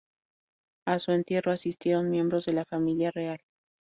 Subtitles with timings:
[0.87, 3.39] A su entierro asistieron miembros de la familia real.